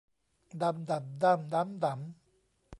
[0.61, 2.01] ดำ ด่ำ ด้ำ ด๊ำ ด๋ำ